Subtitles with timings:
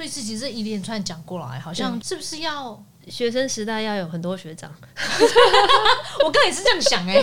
[0.00, 2.82] 所以是其实一连串讲过来，好像是不是要？
[3.08, 4.74] 学生时代要有很多学长，
[6.24, 7.22] 我刚也是这样想哎、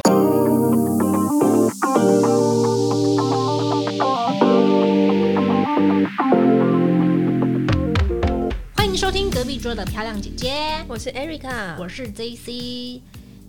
[8.75, 13.01] 欢迎收听隔壁桌的漂亮姐姐，我是 Erica，我是 JC。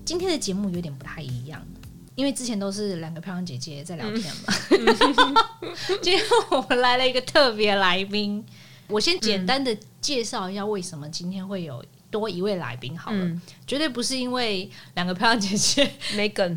[0.06, 1.62] 今天的节目有点不太一样，
[2.14, 4.54] 因为之前都是两个漂亮姐姐在聊天嘛。
[6.00, 8.42] 今天我们来了一个特别来宾，
[8.88, 16.56] 我先简单的介绍一下为什么今天会有多一位来宾好了，嗯绝对不是因为两个漂亮姐姐 没梗，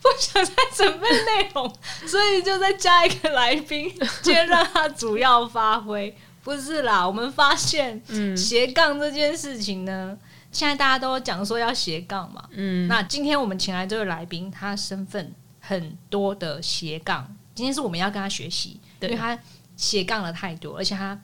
[0.00, 1.74] 不想再准备内容，
[2.06, 6.16] 所以就再加一个来宾， 今天让他主要发挥。
[6.44, 10.18] 不是啦，我们发现嗯斜杠这件事情呢，
[10.50, 12.44] 现在大家都讲说要斜杠嘛。
[12.50, 19.38] 嗯，那今天我们请来这位来宾，他身份很多的斜杠，今天是我们要跟他学习，因对为他
[19.76, 21.18] 斜杠了太多，而且他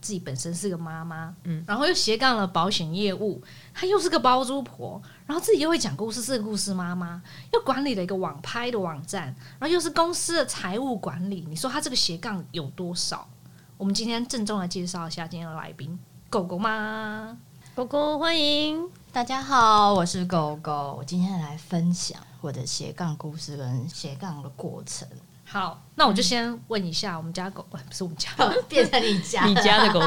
[0.00, 13.28] 自己本身是个妈妈，嗯然后又斜杠了保险业务，他又是个包租婆，然后自己又会讲故事，是个故事妈妈，又管理了一个网拍的网站，然后又是公司的财务管理，你说他这个斜杠有多少？
[13.76, 15.98] 我们今天郑重的介绍一下今天的来宾，
[16.30, 17.36] 狗狗妈。
[17.74, 25.08] 狗狗欢迎，大家好，我是狗狗，我今天来分享我的斜杠故事跟斜杠的过程，
[25.54, 28.28] 好，那我就先问一下我们家狗，呃不是我们家，
[28.68, 29.44] 变成你家。
[29.44, 30.00] 你家的狗。
[30.00, 30.06] 狗，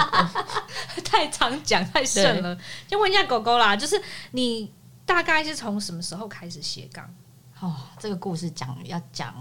[1.05, 2.57] 太常讲太顺了。
[2.89, 3.95] 先问一下狗狗啦，就是
[4.31, 4.69] 你
[5.05, 7.09] 大概是从什么时候开始斜杠？
[7.61, 9.33] 哦，这个故事讲要讲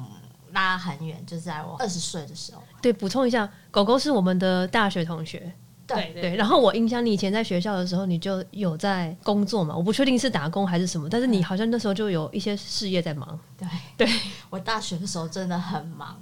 [0.53, 5.53] 拉很远，就是在我二十岁的时候，对，补充一下，狗狗是我们的大学同学，
[5.87, 13.69] 对对，然后我印象你以前在学校的时候，你就有在工作嘛，我不确定是打工还是什么，但是你好像那时候就有一些事业在忙，对。
[13.97, 14.21] 对，
[14.51, 16.19] 我大学的时候真的很忙，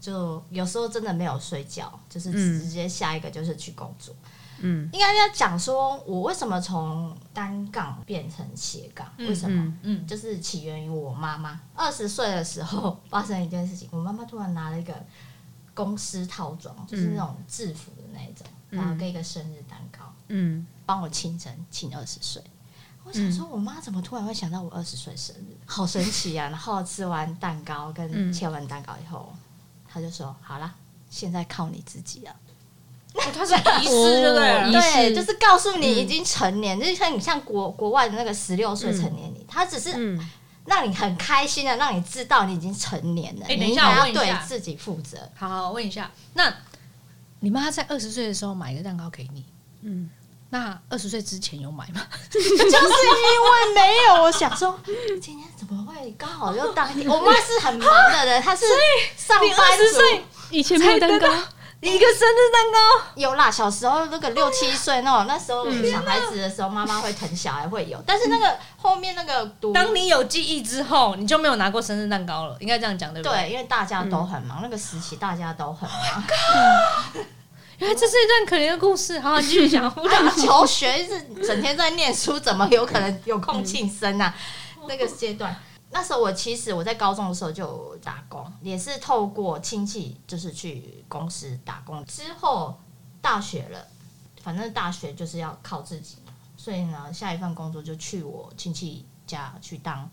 [0.00, 4.14] 就有时候真的没有睡觉，就是嗯直接下一个就是去工作。
[4.60, 4.88] 嗯。
[4.92, 9.06] 应该要讲说，我为什么从单杠变成斜杠？
[9.18, 9.62] 嗯为什么？
[9.82, 10.00] 嗯。
[10.02, 11.60] 嗯，就是起源于我妈妈。
[11.74, 14.94] 二十岁的时候发生一件事情，我妈妈突然拿了一个
[15.74, 22.42] 公司套装，就是那种制服的那一种，嗯然后跟一个生日蛋糕，嗯帮我庆生，庆二十岁。
[23.04, 26.48] 我想说，我妈怎么突然会想到我二十岁生日，好神奇啊！
[26.48, 29.32] 然后吃完蛋糕跟嗯切完蛋糕以后，
[29.88, 30.74] 她就说：“好啦，
[31.10, 32.34] 现在靠你自己了。”
[33.14, 34.72] 那他是仪式，对不对了？
[34.72, 40.30] 对，就是告诉你已经成年，就是像你像国国外的那个十六岁成年礼，他只是嗯，
[40.64, 45.28] 让你很开心的，让你知道你已经成年了，哎等一下你应该要我问一下对自己负责。
[45.34, 46.50] 好好，我问一下，那
[47.44, 49.44] 你妈在二十岁的时候买一个蛋糕给你，
[49.82, 50.08] 嗯，
[50.50, 52.00] 那二十岁之前有买吗？
[52.30, 54.78] 就是因为没有，我想说
[55.20, 57.04] 今天怎么会刚好又当天？
[57.10, 58.64] 我妈是很忙的人，她是
[59.16, 60.24] 上班族。
[60.50, 61.28] 以前没有蛋糕，
[61.90, 73.50] 一个生日蛋糕，有啦，小时候那个六七岁那种，那时候小孩子的时候，妈妈会疼小孩会有，但是那个后面那个读当你有记忆之后，你就没有拿过生日蛋糕了，应该这样讲对不对，对？
[73.50, 76.24] 因为大家都很忙，那个时期大家都很忙。
[77.78, 79.18] 原来这是一段可怜的故事。
[79.18, 79.92] 好，你继续讲。
[80.38, 84.32] 求学是整天在念书，怎么有可能有空庆生啊？
[84.86, 85.56] 那个阶段，
[85.92, 92.02] 那时候我其实我在高中的时候就打工，也是透过亲戚就是去公司打工。
[92.06, 92.80] 之后
[93.20, 93.86] 大学了，
[94.42, 96.16] 反正大学就是要靠自己，
[96.56, 100.08] 所以呢，下一份工作就去我亲戚家去当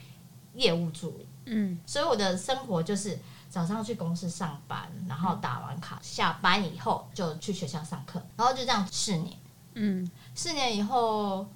[0.54, 1.28] 业务助理。
[1.46, 3.18] 嗯所以我的生活就是
[3.50, 9.36] 早上去公司上班，然后打完卡，下班以后就去学校上课，然后就这样四年。
[9.76, 11.48] 嗯四年以后，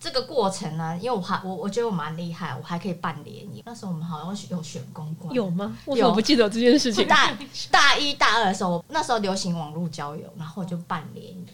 [0.00, 3.62] 这个过程呢，因为我还我我觉得我蛮厉害，我还可以办联谊。
[3.66, 5.76] 那时候我们好像有选公关，有吗？
[5.84, 7.06] 我不记得这件事情？
[7.06, 7.36] 大
[7.70, 11.44] 大一大二的时候，那时候流行网络交友，然后我就办联谊。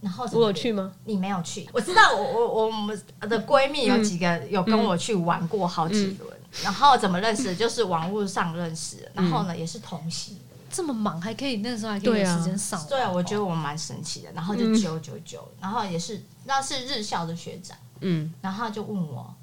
[0.00, 0.92] 然后我有去吗？
[1.04, 10.38] 你没有去，我知道我我我们的闺蜜有几个有跟我去玩过好几轮，然后怎么认识，就是网络上认识的，然后呢也是同系。
[10.68, 12.88] 这么忙还可以，那个时候还可以有时间上网。
[12.88, 14.32] 对啊，我觉得我蛮神奇的。
[14.32, 18.32] 然后就九九九，然后也是那是日校的学长，嗯。
[18.40, 19.34] 然后他就问我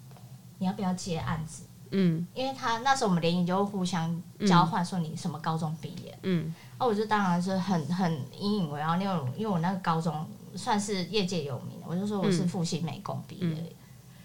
[0.60, 2.28] 你要不要接案子，嗯。
[2.34, 6.54] 因为他那时候我们联谊就会互相交换，说你什么高中毕业，嗯。
[6.78, 13.76] 那、我就当然是很很引以为傲，因为因为我那个高中算是业界有名的，我就说我是复兴美工毕业的，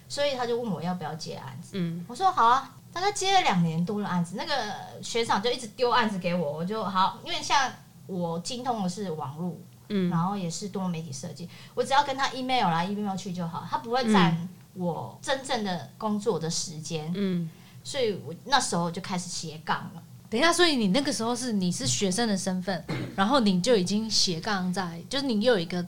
[0.07, 2.05] 所以他就问我要不要接案子，嗯。
[2.07, 2.71] 我说好啊。
[2.95, 7.69] 大概接了两年多的案子，那个学长就一直丢案子给我，我就好，因为像
[8.07, 9.53] 我精通的是网络，
[9.89, 17.49] 嗯然后也是多媒体设计，我只要跟他 email 来 email 去就好，他不会占我真正的工作的时间，嗯
[17.83, 20.03] 所以我那时候就开始斜杠了。
[20.29, 22.83] 等一下，所以你那个时候是你是学生的身份，
[23.15, 25.85] 然后你就已经斜杠在，就是你又有一个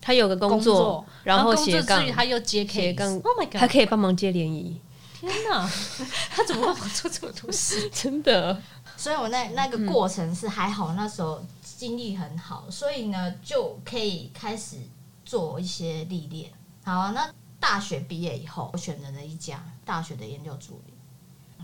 [0.00, 2.72] 他有个工工作，然后工作斜杠之余，他又接 case。
[2.72, 3.70] 斜杠 Oh my god！
[3.70, 4.80] 可以帮忙接联谊，
[5.20, 5.70] 天哪，
[6.34, 7.90] 他怎么办法做这么多事？
[7.92, 8.60] 真的。
[8.96, 14.78] 所以我那那个过程是还好，那时候精力很好，所以呢就可以开始
[15.24, 16.50] 做一些历练。
[16.84, 20.94] 好，那大学毕业以后，我选择了一家大学的研究助理。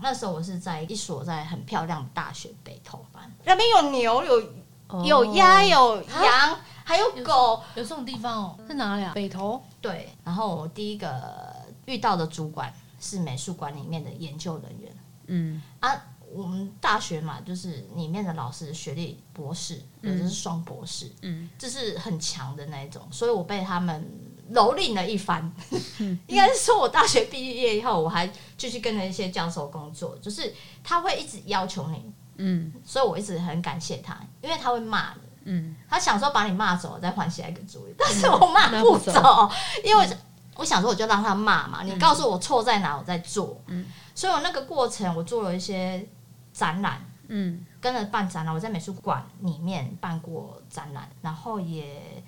[0.03, 4.41] 那时候我是在一所在很漂亮的大学北投班，那边有牛，有
[5.05, 7.61] 有鸭，有羊，还有狗。
[7.75, 8.59] 有这种地方哦？
[8.67, 9.11] 在哪里啊？
[9.13, 9.63] 北投。
[9.79, 11.55] 对，然后我第一个
[11.85, 14.91] 遇到的主管是美术馆里面的研究人员。
[15.27, 24.09] 嗯啊，我们大学嘛，就是里面的老师学历博士，有的是双博士，嗯，这是很强的那一种，所以我被他们
[24.51, 25.51] 蹂躏了一番。
[26.27, 32.73] 应该是说我大学毕业以后，我还继续跟着一些教授工作，就是他会一直要求你，嗯。
[32.85, 35.21] 所以我一直很感谢他，因为他会骂你。
[35.43, 39.51] 嗯，他想说把你骂走，再换下一个主意，但是我骂不走走，
[39.83, 40.15] 因为我
[40.57, 43.61] 我想说我就让他骂嘛，你告诉我错在哪，我再做。
[43.67, 43.85] 嗯。
[44.13, 46.05] 所以我那个过程，我做了一些
[46.53, 52.23] 展览，嗯跟着办展览，我在美术馆里面办过展览，然后也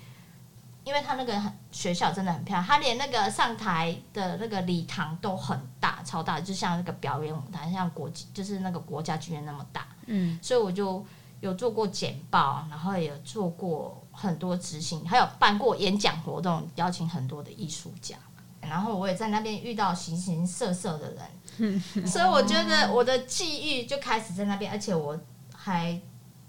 [0.82, 9.86] 因为他那个很学校真的很漂亮，他连那个上台的那个礼堂都很大，超大，就像那个表演舞台，像国际就是那个国家剧院那么大。
[10.06, 11.04] 嗯所以我就
[11.40, 18.16] 有做过简报，然后也有做过很多执行，还有办过演讲活动，邀请很多的艺术家。
[18.60, 21.22] 然后我也在那边遇到形形色色的人，
[22.06, 25.18] 所以我觉得我的际遇就开始在那边，而且我
[25.54, 26.00] 还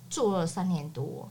[0.10, 1.30] 做了三年多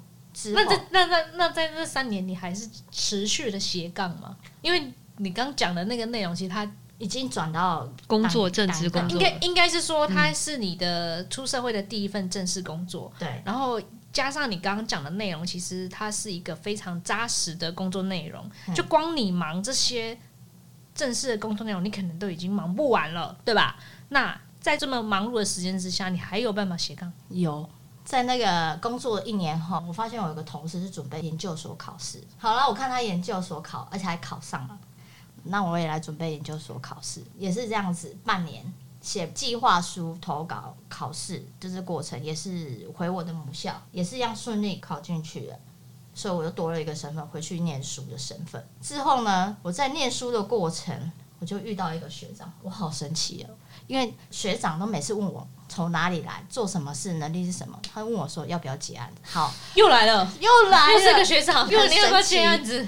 [0.53, 4.37] 那，在那那那在那三年，你还是持续的斜杠吗？
[4.63, 13.81] 因为你刚讲的那个内容，其实它已经转到工作正职工作应该应该是说，它是你的出社会的第一份正式工作，对然后
[14.13, 18.49] 加上你刚刚讲的内容，其实它是一个非常扎实的工作内容。
[18.67, 20.19] 嗯就光你忙这些
[20.95, 23.77] 正式的工作内容，你可能都已经忙不完了，对吧？
[24.11, 27.13] 那在这么忙碌的时间之下，你还有办法斜杠？
[27.29, 27.69] 有。
[28.05, 32.23] 在那个工作一年后，我发现我有个同事是准备研究所考试。
[32.37, 34.79] 好了，我看他研究所考，而且还考上了，
[35.45, 38.63] 那我也来准备研究所考试，也是这样子，半年
[39.01, 45.59] 写计划书、投稿、考试，就是过程也是回我的母校，也是一样顺利考进去了。
[46.15, 48.65] 所以我又多了一个身份，回去念书的身份。
[48.81, 53.53] 之后呢，我在念书的过程，我就遇到一个学长，我好神奇哦，
[53.87, 59.21] 因为学长都每次问我从哪里来，做什么事，能力是什么，他问我说要不要结案子。
[59.25, 62.87] 好，又来了，又来了又是个了，学长，又很你要不要神奇接案子？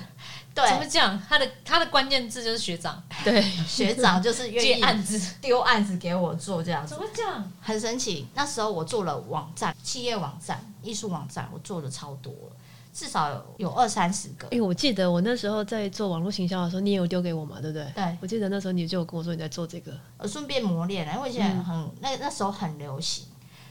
[0.54, 1.22] 对怎么对，讲？
[1.28, 5.34] 他的他的关键字就是学长，对，学长就是愿意接案子。
[5.42, 6.98] 丢案子给我做这样子怎。
[6.98, 7.52] 么讲？
[7.60, 8.26] 很神奇。
[8.32, 12.56] 那时候我做了网站、企业网站、艺术网站，我做的超多了，
[12.96, 14.48] 至少有有二三十个。
[14.50, 17.92] 哎，我记得我那时候在做网络行销的时候，你也有丢给我嘛，对不对？
[17.94, 23.26] 对，我记得那时候你就有跟我说你在做这个，我顺便磨练了，因为现在很、那那时候很流行，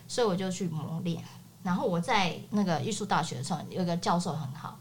[0.07, 1.23] 所以我就去磨练。
[1.63, 4.77] 然后我在那个艺术大学的时候，有一个教授很好，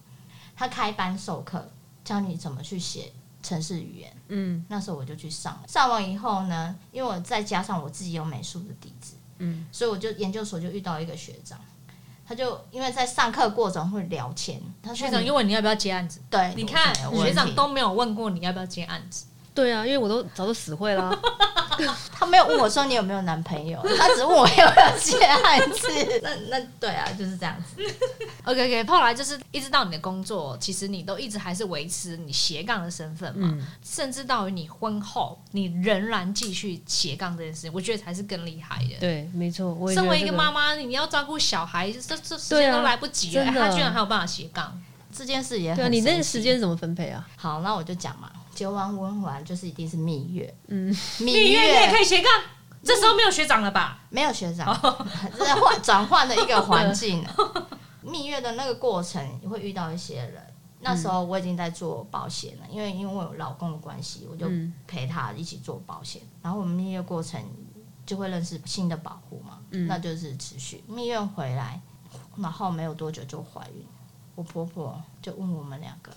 [0.55, 1.67] 他开班授课，
[2.05, 3.11] 教你怎么去写
[3.43, 4.15] 城市语言。
[4.29, 11.59] 嗯那时候我就去上了，上完以后呢，因为我再加上我自己有美术的底子，嗯所以我就研究所就遇到一个学长，
[12.27, 21.11] 他就因为在上课过程会聊天，他说学长你又问你要不要接案子，对，你看学长都没有问过你要不要接案子，对啊，因为我都早就死会啦。
[22.13, 25.89] 他没有问我说你有没有男朋友，他只问我有没有接案子。
[26.23, 27.83] 那那对啊，就是这样子。
[28.45, 33.67] OK OK，后来就是一直到你的工作，其实你都一直还是维持你斜杠的身份嘛，嗯。
[33.83, 38.97] 甚至到于你婚后，你仍然继续斜杠这件事情，我觉得才是更厉害的。
[39.01, 44.81] 对，没错，我身为一个妈妈，你要照顾小孩，这这时间都来不及了，他居然还有办法斜杠，
[45.17, 47.27] 这件事也很对啊，你那个时间怎么分配啊？
[47.37, 50.87] 好，那我就讲嘛，结完婚完就是一定是蜜月，嗯，
[51.19, 52.31] 蜜蜜月你也可以斜杠，
[52.83, 53.99] 这时候没有学长了吧？
[54.11, 54.75] 没有学长，
[55.37, 57.25] 这是换转换的一个环境。
[58.03, 60.43] 蜜月的那个过程，你会遇到一些人。
[60.81, 66.21] 那时候我已经在做保险了，因为因为我有老公的关系，我就嗯陪他一起做保险。
[66.43, 67.43] 然后我们蜜月过程
[68.05, 70.85] 就会认识新的保护嘛，嗯那就是持续。
[70.87, 71.81] 蜜月回来，
[72.37, 73.83] 然后没有多久就怀孕，
[74.35, 76.13] 我婆婆就问我们两个，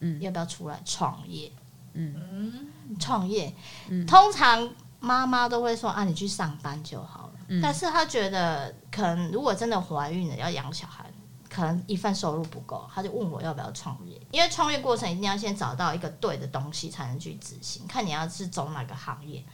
[0.00, 1.50] 嗯要不要出来创业？
[1.94, 2.68] 嗯
[2.98, 3.52] 创业，
[3.88, 4.68] 嗯通常
[5.00, 7.32] 妈妈都会说啊，你去上班就好了。
[7.48, 11.04] 嗯但是她觉得，可能如果真的怀孕了要养小孩，
[11.48, 14.20] 可能一份收入不够，她就问我要不要创业。
[14.30, 19.44] 因为创业过程一定要先找到一个对的东西才能去执行，看你要是走哪个行业。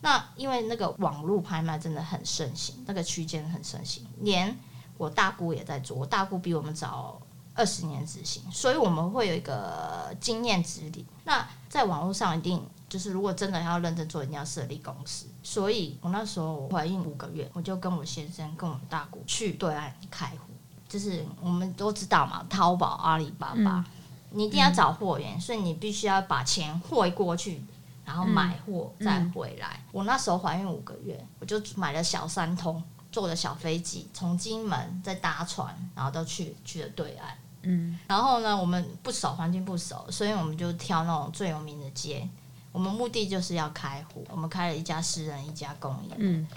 [0.00, 4.54] 那因为那个网络拍卖真的很盛行，那个区间很盛行，连
[4.98, 7.20] 我大姑也在做，我大姑比我们早
[7.54, 11.06] 二十年执行，所以我们会有一个经验值里。
[11.24, 15.26] 那在网络上一定就是，如果真的要认真做，一定要设立公司。
[15.42, 20.52] 所以我那时候怀孕五个月，我就跟我先生跟我们大姑去对岸开户，
[20.88, 23.84] 就是我们都知道嘛，淘宝、阿里巴巴，
[24.30, 27.62] 你一定要找货源，所以你必须要把钱汇过去。
[28.06, 29.82] 然后买货再回来。
[29.90, 37.34] 我那时候怀孕五个月，我就买了小三通，坐了小飞机从金门再搭船，然后都去去了对岸。
[37.64, 42.28] 嗯，然后呢，我们不熟，环境不熟，所以我们就挑那种最有名的街。
[42.72, 46.10] 我们目的就是要开户，我们开了一家私人，一家公营。
[46.16, 46.48] 嗯，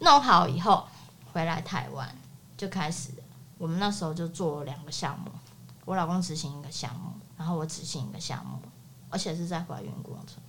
[0.00, 0.86] 弄好以后
[1.32, 2.08] 回来台湾
[2.56, 3.10] 就开始，
[3.58, 5.30] 我们那时候就做了两个项目，
[5.84, 8.60] 我老公执行一个项目，然后我执行一个项目，
[9.10, 10.42] 而且是在怀孕过程。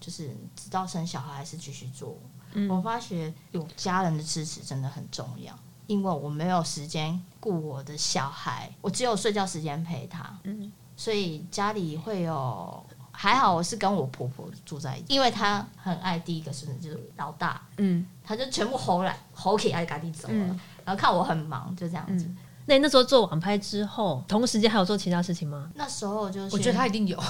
[0.00, 2.16] 就是直到生小孩还是继续做。
[2.52, 5.52] 嗯我发觉有家人的支持真的很重要，
[5.88, 10.38] 因为我没有时间顾我的小孩，我只有睡觉时间陪他。
[10.44, 17.60] 嗯，所以家里会有还好，我是跟我婆婆住在一起，因为她很爱第一个孙子，就是老大。
[17.78, 20.56] 嗯，他就全部吼来吼起来，赶紧走了。
[20.84, 22.30] 然后看我很忙，就这样子。
[22.66, 25.70] 那你那时候做网拍之后，同时间还有做其他事情吗？
[25.74, 27.18] 那时候就是，我觉得他一定有。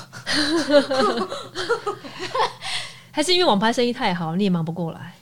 [3.13, 5.15] 还是因为网拍生意太好，你也忙不过来。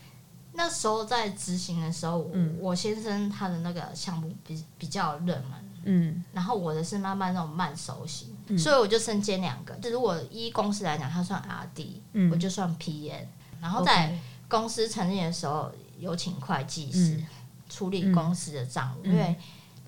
[0.56, 5.52] 那时候在执行的时候，我先生他的那个项目比比较热门，
[5.84, 9.78] 嗯，然后我的是慢慢那种慢熟型，所以我就身兼两个。
[9.90, 13.28] 如果依公司来讲，他算 R D，我就算 P N。
[13.60, 17.22] 然后在公司成立的时候，有请会计师
[17.68, 19.36] 处理公司的账务，因为。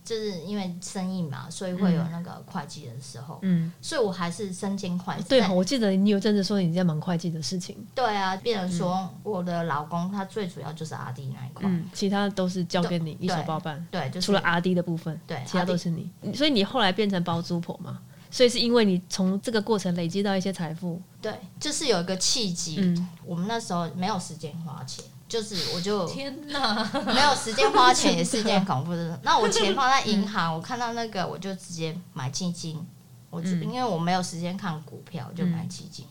[0.08, 5.24] 就是因为生意嘛，所以会有那个会计的时候，嗯，所以我还是身兼会计。
[5.28, 7.76] 对，我记得你有阵子说你在忙会计的事情。
[7.94, 13.86] 对啊，变成说我的老公他最主要就是阿弟那一块，嗯，其他都是交给你一手包办。
[13.90, 16.10] 对，就除了阿弟的部分，对，其他都是你。
[16.32, 18.00] 所以你后来变成包租婆嘛？
[18.30, 20.98] 所以是因为你从这个过程累积到一些财富。
[21.20, 22.94] 对，就是有一个契机。
[23.26, 25.04] 我们那时候没有时间花钱。
[25.28, 29.20] 就是我就天哪， 没有时间花钱也是一件恐怖的事。
[29.22, 32.84] 那我钱放在银行，我看到那个我就直接买基金。
[33.30, 36.06] 我只因为我没有时间看股票，就买基金。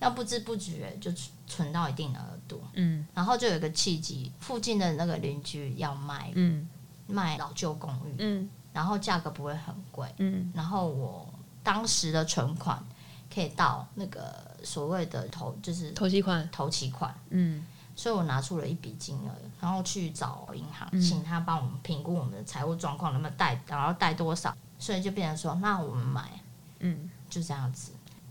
[0.00, 1.08] 那不知不觉就
[1.46, 2.60] 存到一定的额度。
[2.72, 6.68] 嗯，然后就有个契机，附近的那个邻居要卖，嗯，
[7.06, 12.84] 卖老旧公寓，嗯，然后价格不会很贵，嗯，然后我当时的存款
[13.32, 14.34] 可以到那个
[14.64, 17.64] 所谓的投，就是投期款，投期款，嗯。
[17.98, 26.30] 所以我拿出了一笔金额，然后去找银行，请他帮我们评估我们的财务状况，能不能贷，然后贷多少，所以就变成说，那我们买，
[26.78, 27.90] 嗯，就这样子。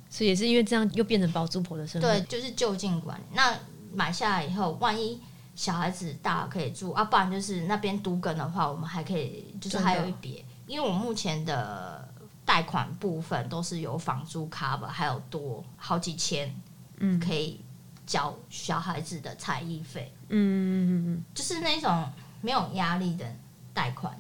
[0.10, 2.10] 所以也是因为这样，又变成包租婆的身份。
[2.10, 3.24] 对，就是就近管理。
[3.34, 3.54] 那
[3.92, 5.22] 买下来以后，万一
[5.54, 12.08] 小孩子大可以住啊，不然就是那边独根的话，我们还可以，就是还有一笔，因为我目前的
[12.46, 16.56] 贷款部分都是有房租 cover，还有多好几千，
[17.00, 17.60] 嗯，可以。
[18.08, 22.10] 交小孩子的才艺费，嗯嗯嗯嗯，就是那种
[22.42, 23.26] 没有压力的
[23.74, 24.18] 贷款，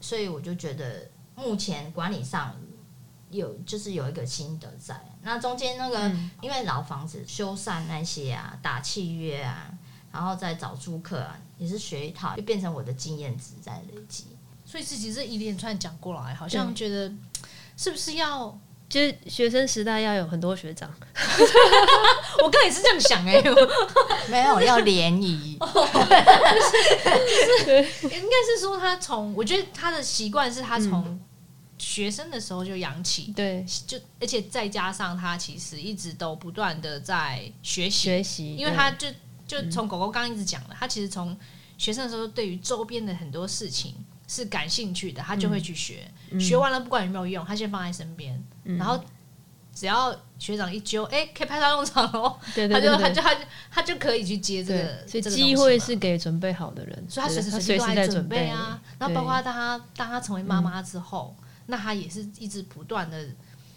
[0.00, 2.56] 所以我就觉得目前管理上
[3.30, 4.98] 有就是有一个心得在。
[5.20, 9.70] 那中间那个因为老房子修缮那些啊，打契约啊，
[10.10, 14.28] 然后再找租客啊，也是学一套，就变成我的经验值在累积。
[14.64, 17.12] 所以自己这一连串讲过来，好像觉得
[17.76, 18.58] 是不是要？
[18.92, 20.92] 就是学生时代要有很多学长，
[22.44, 23.42] 我刚也是这样想哎，
[24.28, 25.58] 没有要联谊，
[27.64, 31.18] 是应该是说他从，我觉得他的习惯是他从
[31.78, 37.98] 学生的时候就养起，对，就而且再加上他其实一直都不断的在学习。
[37.98, 39.08] 学习，因为他就
[39.46, 41.34] 就从狗狗刚刚一直讲了，他其实从
[41.78, 43.94] 学生的时候对于周边的很多事情。
[44.34, 46.10] 是感兴趣的，他就会去学。
[46.40, 48.42] 学完了不管有没有用，他先放在身边。
[48.64, 48.98] 然后
[49.74, 52.38] 只要学长一揪，哎，可以派上用场哦。
[52.54, 55.06] 对对对，他就他就他他就可以去接这个。
[55.06, 58.80] 所以机会是给准备好的人，所以他随时随地都在准备啊。
[58.98, 61.36] 然后包括当他当他成为妈妈之后，
[61.66, 63.28] 那他也是一直不断的。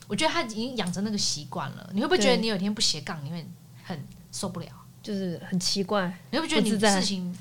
[0.08, 1.90] 我觉得他已经养成那个习惯了。
[1.92, 3.46] 你会不会觉得你有一天不斜杠，你会
[3.84, 4.68] 很受不了？
[5.04, 7.38] 就是很奇怪，你会不会觉得你事情？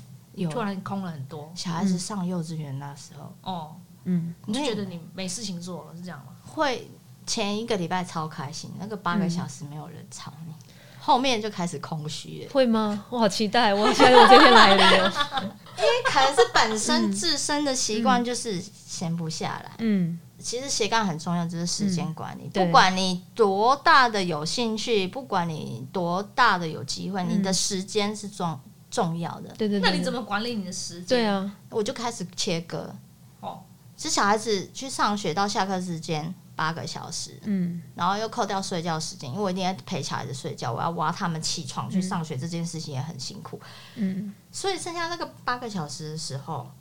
[0.49, 1.51] 突然空了很多。
[1.55, 6.33] 小孩子上幼稚园那时候，哦，嗯，你就觉得你没事情做了，是这样吗？
[6.43, 6.89] 会
[7.25, 10.53] 前一个礼拜超开心，那个八个小时没有人吵你，
[10.99, 12.47] 后面就开始空虚。
[12.51, 13.05] 会吗？
[13.09, 14.85] 我好期待，我好期待我这天来临
[15.77, 22.49] 因为可能是本身自身的习惯就是闲不下来，嗯，其实斜杠很重要，就是时间管理。
[22.53, 22.65] 对。
[22.65, 28.57] 不管你多大的有兴趣，不管你多大的有机会，你的时间是重
[28.95, 29.49] 重要的。
[29.57, 31.07] 对对对，那你怎么管理你的时间？
[31.07, 31.55] 对，啊？
[31.69, 32.95] 我就开始切割。
[33.41, 33.61] 哦，
[33.97, 43.59] 是小孩子去上学到下课时间八个小时，嗯然后又扣掉睡觉时间，因为我一定要陪小孩子睡觉，我要挖他们起床去上学，这件事情也很辛苦。
[43.95, 46.71] 嗯所以剩下那个八个小时的时候，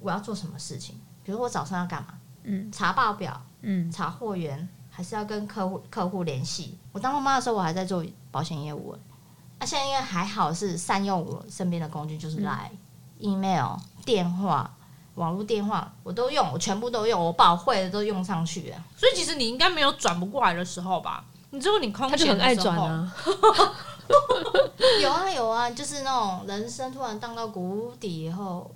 [0.00, 0.94] 我要做什么事情？
[1.24, 2.14] 比如我早上要干嘛？
[2.44, 6.78] 嗯查报表、嗯查货源，还是要跟客户客户联系？
[6.92, 8.96] 我当妈妈的时候，我还在做保险业务。
[9.58, 12.70] 啊，现在因为还好是善用我身边的工具，就是来、
[13.18, 14.70] email、电话、
[15.14, 18.84] 网络电话，我都用，我全部都用，我把我会的都用上去了。
[18.96, 21.24] 所以其实你应该没有转不过来的时候吧？
[21.50, 23.14] 你只有你空他就很爱转啊。
[23.16, 23.74] 啊，
[25.02, 28.70] 有啊有啊，就是那种人生突然荡到谷底以后，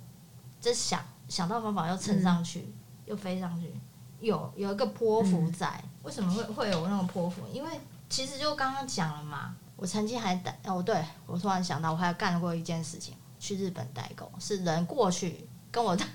[0.59, 2.73] 就想想到方法又撑上去，
[3.05, 3.71] 又飞上去，
[4.19, 5.81] 有有一个波幅在。
[6.03, 7.43] 为什么会会有那种波幅？
[7.53, 7.69] 因为
[8.09, 16.05] 其实就刚刚讲了嘛，我曾经还代哦，对我突然想到，我还有干过一件事情，去日本代购，是人过去跟我的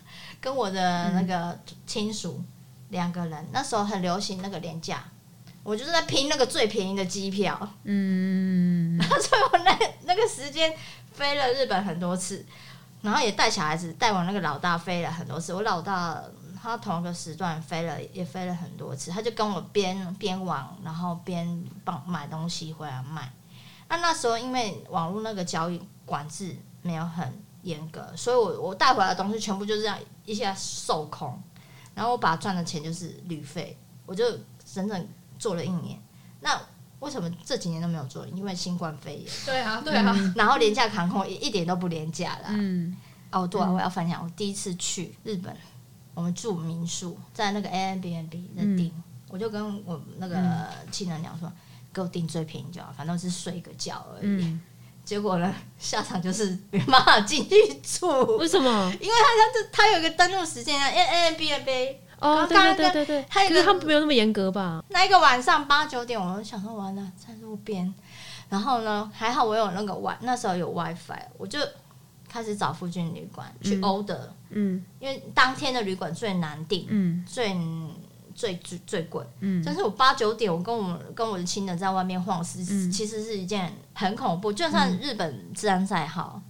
[0.41, 2.41] 跟我的那个亲属
[2.91, 5.03] 两个人，那时候很流行那个廉价。
[5.65, 10.73] 我就是在拼那个最便宜的机票，嗯， 所以我那那个时间
[11.11, 12.47] 飞了日本很多次，
[13.03, 15.53] 然后也带小孩子，带我那个老大飞了很多次。
[15.53, 16.23] 我老大
[16.63, 23.29] 他同一个时段飞了，也飞了很多次，他就跟我边边玩，然后边帮买东西回来卖。
[23.89, 31.41] 那那时候因为网络那个交易管制没有很严格，所以我我带回来的东西全部就这样一下售空，
[31.95, 34.25] 然后我把赚的钱就是旅费，我就
[34.65, 35.99] 整整做了一年。
[36.41, 36.61] 那
[37.01, 38.27] 为什么这几年都没有做？
[38.29, 39.33] 因为新冠肺炎。
[39.45, 42.49] 对啊，对啊，然后廉价航空一一点都不廉价啦。
[42.51, 42.97] 嗯
[43.31, 45.55] 哦，对啊，我要分享，我第一次去日本，
[46.15, 48.93] 我们住民宿，在那个 a n b n b 的订，
[49.29, 51.53] 我就跟我那个亲人讲说，
[51.97, 54.25] 给我订最便宜就好，反正是睡个觉而已。
[54.25, 54.61] 嗯，
[55.03, 58.93] 结果呢，下场就是没办法进去住，为什么？
[59.01, 64.85] 因为他他这他有一个登录时间啊，a n b n b 哦，对对对对对，还有一个可是他没有那么严格吧？
[64.91, 67.93] 那一个晚上八九点，我就想说完了，在路边，
[68.51, 71.59] 然后呢，还好我有那个 Wi，那时候有 WiFi，我就
[72.29, 73.81] 开始找附近旅馆去嗯。
[73.81, 74.19] order，、
[74.51, 74.85] 嗯。
[75.01, 77.25] 因为当天的旅馆最难订，嗯。
[77.27, 77.55] 最
[78.37, 79.25] 最最最贵。
[79.41, 84.53] 嗯但是我八九点，我跟我跟我的亲人在外面晃，是、嗯其实是一件很恐怖。
[84.53, 86.41] 就算日本治安再好，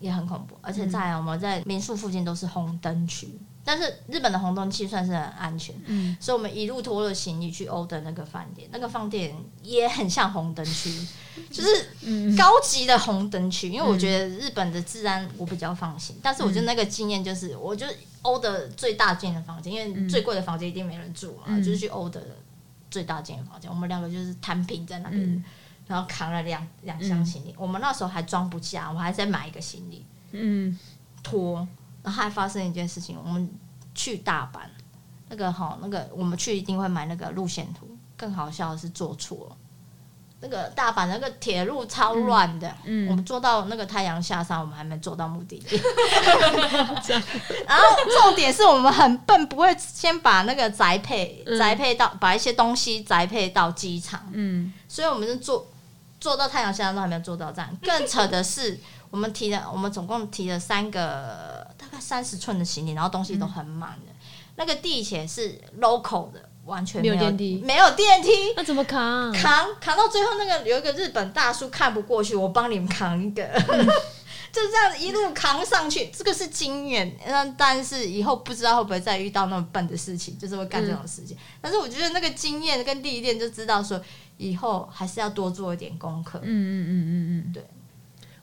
[0.00, 0.58] 也很恐怖。
[0.60, 5.74] 而且在我们在民宿附近都是红灯区，但是日本的红灯区算是很安全。
[5.86, 6.16] 嗯。
[6.20, 10.90] 所以我们一路拖着行李去欧的那个饭店，那个饭店也很像红灯区，
[11.50, 12.36] 就是嗯。
[12.36, 13.68] 高级的红灯区。
[13.68, 17.84] 因为我觉得日本的治安我比较放心，但是我觉得那个经验就是，我就
[18.22, 21.62] 欧的最大间的房间，因为最贵的房间一定没人住嘛，嗯。
[21.62, 22.24] 就是去欧的
[22.88, 25.44] 最大间的房间，我们两个就是摊平在那边，嗯。
[25.88, 30.78] 然后扛了两两箱行李，我们那时候还装不下，我还在买一个行李嗯。
[31.22, 31.66] 拖，
[32.06, 33.50] 然后还发生一件事情，我们
[33.94, 34.60] 去大阪，
[35.28, 37.86] 那个好，那个我们去一定会买那个路线图。
[38.16, 39.56] 更好笑的是做错了，
[40.40, 45.76] 那个大阪那个铁路超乱的，嗯我们坐到那个太阳下山，我们还没坐到目的地。
[47.68, 47.84] 然后
[48.22, 55.66] 重点是我们很笨，不会先把那个宅配嗯宅配到，把一些东西宅配到机场，嗯所以我们是坐
[56.18, 57.76] 坐到太阳下山都还没有坐到站。
[57.82, 61.65] 更扯的是，我们提了，我们总共提了三个大
[61.96, 64.12] 概三十寸的行李，然后东西都很满的。
[64.56, 68.30] 那个地铁是 local 的，完全没有电梯没有电梯。
[68.56, 69.30] 那怎么扛？
[69.32, 73.42] 扛扛到最后，那个有一个日本大叔看不过去，我帮你们扛一个，
[74.50, 76.08] 就这样一路扛上去。
[76.10, 81.36] 这个是经验，那但是以后不知道会不会再遇到那么笨的事情，就是会干这种事情。
[81.60, 84.00] 但是我觉得那个经验跟历练就知道说，
[84.38, 86.38] 以后还是要多做一点功课。
[86.42, 87.62] 嗯嗯嗯嗯嗯，对。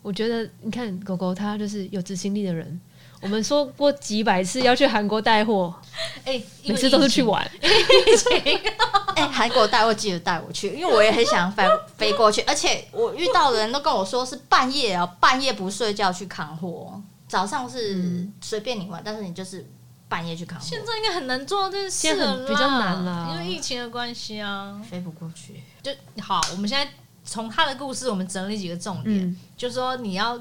[0.04, 2.80] 我觉得你看狗狗它就是有执行力的人。
[3.24, 5.74] 我们说过几百次要去韩国带货，
[6.26, 7.44] 哎，每次都是去玩。
[9.16, 11.64] 哎、韩国带货记得带我去，因为我也很想飞
[11.96, 19.66] 飞过去，而且我遇到的人都跟我说是半夜哦，半夜不睡觉去扛货，早上是随便你玩，但是你就是
[20.10, 24.82] 半夜去扛货，现在应该很难做到这件事现在了比较难了因为疫情的关系啊。
[24.90, 25.64] 飞不过去。
[25.82, 26.92] 就好，我们现在
[27.24, 29.38] 从他的故事，我们整理几个重点，嗯。
[29.56, 30.38] 就是说你要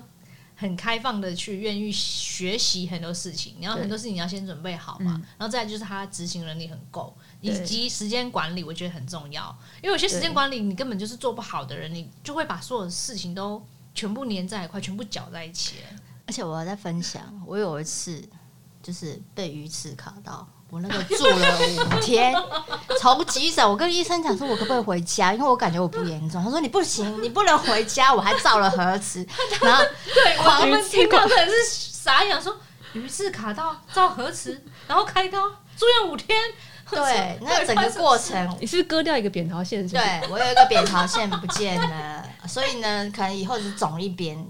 [0.55, 9.57] 很开放的去愿意学习很多事情，然后很多事情你要先准备好嘛，嗯然后再就是他执行能力很够，以及时间管理，我觉得很重要。
[9.83, 13.61] 因为有些时间管理你根本就是做不好的人，你就会把所有的事情都
[13.95, 15.77] 全部粘在一块，全部搅在一起。
[16.27, 18.23] 而且我还在分享，我有一次
[18.83, 22.35] 就是被鱼刺卡到，我那个住了五天，
[22.99, 25.35] 从急诊，我跟医生讲说，我可不可以回家？
[25.35, 26.43] 因为我感觉我不严重。
[26.43, 28.15] 他说你不行， 你不能回家。
[28.15, 29.27] 我还照了核磁，
[29.61, 32.57] 然后对，我们听到的是傻眼，说
[32.95, 36.39] 鱼刺卡到照核磁，然后开刀住院五天。
[36.91, 39.87] 对， 那整个过程你是不是割掉一个扁桃腺？
[39.87, 39.95] 是？
[39.95, 44.43] 对我有一个扁桃腺不见了，所以呢，可能以后是肿一边。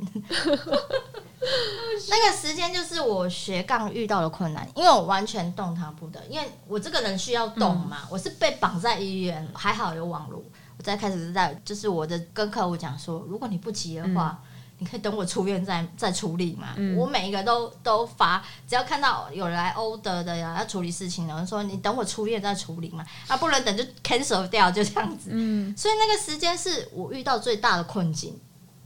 [2.08, 10.42] 那个时间就是我斜杠遇到的困难，因为我完全动弹不得，因为我这个人需要动嘛，我是被绑在医院，还好有网络，
[10.78, 14.38] 我在开始是在就是我的跟客户讲说，如果你不急的话。
[14.78, 16.74] 你可以等我出院再再处理嘛。
[16.98, 23.06] 我每一个都都发，只要看到有人来 order 的呀，要处理事情的，我说你等我出院再处理嘛。
[23.28, 25.28] 啊，不能等就 cancel 掉，就这样子。
[25.30, 28.36] 嗯，所以那个时间是我遇到最大的困境，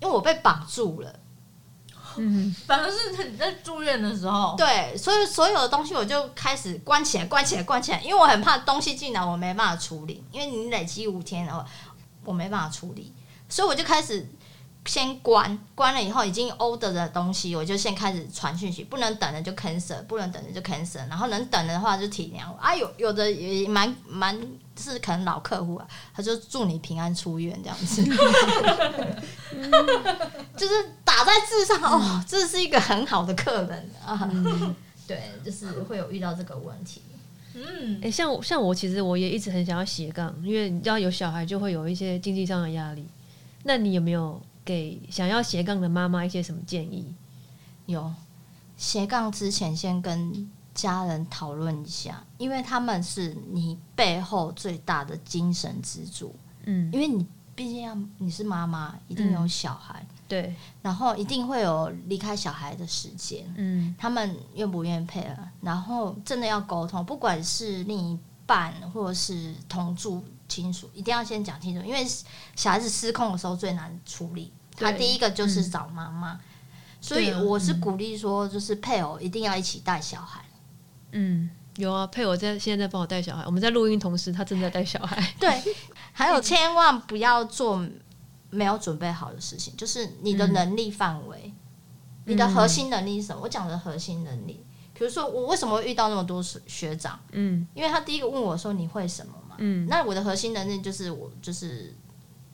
[0.00, 1.18] 因为我被绑住了。
[2.18, 11.64] 嗯， 反正是你在住院的时候，对，所以所有的东西我就开始关起来，关起来，关起来，因为我很怕东西进来我没办法处理，因为你累积五天了，
[12.24, 13.12] 我没办法处理，
[13.48, 14.28] 所以我就开始
[14.86, 22.56] 先关，关了以后已经 order 的东西，我就先开始传讯息，不能等的就 cancel，不能等的就 cancel，然后能等的话就体谅我。
[22.58, 24.38] 啊，有有的也蛮蛮
[24.78, 28.02] 是可能老客户啊，他就祝你平安出院这样子，
[30.56, 34.30] 就是打在字上哦，这是一个很好的客人啊，
[35.06, 37.02] 对，就是会有遇到这个问题。
[37.54, 38.00] 嗯。
[38.02, 43.06] 哎、，像我像我其实我也一直很想要斜杠，因为你知道有小孩就会有一些经济上的压力。
[43.62, 47.14] 那你有没有给想要斜杠的妈妈一些什么建议？
[47.86, 48.12] 有
[48.76, 56.34] 斜杠之前，先跟家人讨论一下，因为他们是你背后最大的精神支柱。
[56.64, 57.24] 嗯，因为你
[57.54, 60.52] 毕竟要你是妈妈，一定有小孩，对，
[60.82, 63.46] 然后一定会有离开小孩的时间。
[63.56, 65.36] 嗯他们愿不愿意配合？
[65.62, 72.06] 然后真的要沟通，不管是另一半或者是同住亲属，一定要先讲清楚，因为
[72.54, 74.52] 小孩子失控的时候最难处理。
[74.78, 76.38] 他第一个就是找妈妈，
[77.00, 80.44] 所以我是鼓励说，就是配偶一定要一起带小孩。
[81.12, 85.16] 嗯，有啊，配偶在现在在帮我带小孩，我们在录音同时，他正在带小孩。
[85.40, 85.62] 对，
[86.12, 87.82] 还有 千万不要做
[88.50, 91.54] 没有准备好的事情，就是你的能力范围，
[92.26, 93.40] 你的核心能力是什么？
[93.42, 97.18] 我讲的核心能力，比如说我为什么会遇到那么多学长？
[97.32, 99.60] 嗯因为他第一个问我说你会什么嘛？
[99.60, 99.86] 嗯。
[99.88, 101.94] 那我的核心能力就是我就是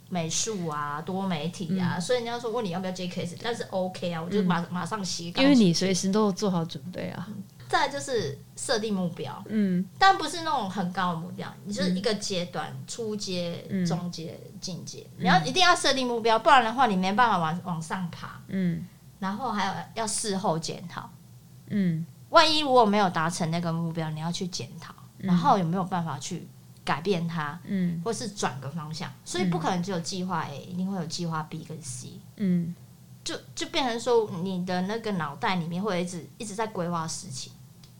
[0.08, 7.28] 美术啊、多媒体啊，所以人家说问你要不要接 case，但是 OK 啊，我就马、马上斜杠因为你随时都有做好准备啊。
[7.68, 9.82] 再就是设定目标，嗯。
[9.98, 18.40] 但不是那种很高的目标，你就是一个阶段，初阶、嗯中阶、进阶，你要一定要设定目标，不然的话你没办法往往上爬。
[18.48, 18.84] 嗯。
[19.18, 21.08] 然后还有要事后检讨，
[21.70, 22.04] 嗯。
[22.28, 26.48] 万一如果没有达成那个目标，你要去检讨，然后有没有办法去
[26.84, 29.12] 改变它，嗯或是转个方向。
[29.24, 32.20] 所以不可能只有计划 A，一定会有计划 B 跟 C。
[32.36, 32.74] 嗯，
[33.22, 37.52] 就就变成说，你的那个脑袋里面会一直一直在规划事情。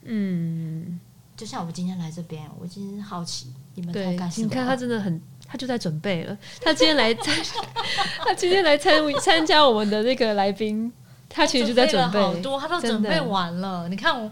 [0.02, 0.98] 嗯，
[1.36, 4.46] 就像我今天来这边，我今天好奇你们在对干，什么？
[4.46, 6.36] 你看他真的很，他就在准备了。
[6.60, 7.34] 他今天来参，
[8.24, 10.92] 他今天来参参加我们的那个来宾，
[11.28, 13.88] 他其实就在准备了好多，他都准备完了。
[13.88, 14.30] 你看我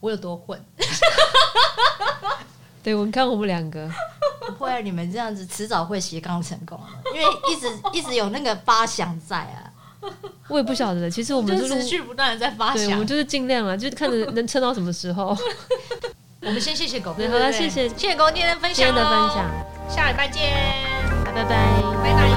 [0.00, 0.62] 我有多混，
[2.86, 3.90] 对，我们看我们两个，
[4.46, 9.66] 不会，你们这样子迟早会斜杠成功的，因为一直一直有那个发想在啊。
[10.46, 11.10] 我也不晓得。
[11.10, 13.04] 其实我们就就是持续不断的在发对，我们。
[13.04, 15.36] 就是尽量啊，就是看着能撑到什么时候。
[16.42, 19.50] 我们先谢谢狗，哥好了谢谢谢谢狗今天的分享，今天的分享，，
[19.90, 20.52] 下礼拜见，
[21.24, 21.82] 拜拜拜。
[22.04, 22.35] 拜拜。